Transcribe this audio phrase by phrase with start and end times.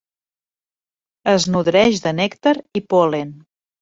[1.33, 3.37] Es nodreix de nèctar i pol·len.